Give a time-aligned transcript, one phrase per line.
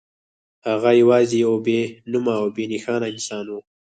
[0.67, 3.53] هغه یوازې یو بې نومه او بې نښانه انسان و